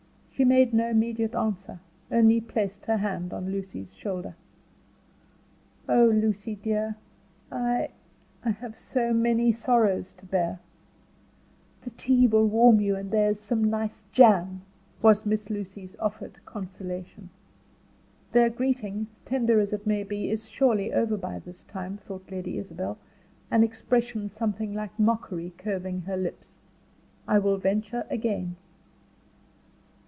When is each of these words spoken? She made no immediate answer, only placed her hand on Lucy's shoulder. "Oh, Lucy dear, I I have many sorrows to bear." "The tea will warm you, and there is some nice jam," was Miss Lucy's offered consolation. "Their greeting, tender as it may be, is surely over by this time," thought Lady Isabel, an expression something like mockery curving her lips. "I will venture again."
She 0.33 0.45
made 0.45 0.73
no 0.73 0.89
immediate 0.89 1.35
answer, 1.35 1.81
only 2.11 2.41
placed 2.41 2.87
her 2.87 2.97
hand 2.97 3.31
on 3.31 3.51
Lucy's 3.51 3.95
shoulder. 3.95 4.35
"Oh, 5.87 6.05
Lucy 6.07 6.55
dear, 6.55 6.95
I 7.51 7.89
I 8.43 8.49
have 8.49 8.75
many 9.13 9.51
sorrows 9.51 10.13
to 10.17 10.25
bear." 10.25 10.57
"The 11.83 11.91
tea 11.91 12.25
will 12.25 12.47
warm 12.47 12.81
you, 12.81 12.95
and 12.95 13.11
there 13.11 13.29
is 13.29 13.39
some 13.39 13.63
nice 13.63 14.03
jam," 14.11 14.63
was 14.99 15.27
Miss 15.27 15.51
Lucy's 15.51 15.95
offered 15.99 16.43
consolation. 16.43 17.29
"Their 18.31 18.49
greeting, 18.49 19.05
tender 19.25 19.59
as 19.59 19.73
it 19.73 19.85
may 19.85 20.01
be, 20.01 20.31
is 20.31 20.49
surely 20.49 20.91
over 20.91 21.17
by 21.17 21.37
this 21.37 21.61
time," 21.61 21.97
thought 21.97 22.31
Lady 22.31 22.57
Isabel, 22.57 22.97
an 23.51 23.61
expression 23.63 24.27
something 24.31 24.73
like 24.73 24.97
mockery 24.97 25.53
curving 25.59 26.01
her 26.03 26.17
lips. 26.17 26.57
"I 27.27 27.37
will 27.37 27.57
venture 27.57 28.07
again." 28.09 28.55